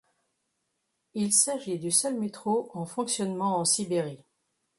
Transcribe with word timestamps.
Il 1.13 1.31
s'agit 1.31 1.77
du 1.77 1.91
seul 1.91 2.15
métro 2.17 2.71
en 2.73 2.87
fonctionnement 2.87 3.59
en 3.59 3.65
Sibérie. 3.65 4.25